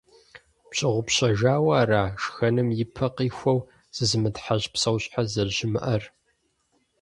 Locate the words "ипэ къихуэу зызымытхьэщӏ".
2.83-4.67